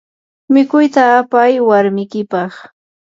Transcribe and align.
mikuyta 0.53 1.01
apayi 1.19 1.57
warmikipaq. 1.67 2.53